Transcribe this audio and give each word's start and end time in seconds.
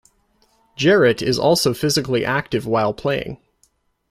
Jarrett 0.75 1.21
is 1.21 1.37
also 1.37 1.75
physically 1.75 2.25
active 2.25 2.65
while 2.65 2.91
playing. 2.91 3.37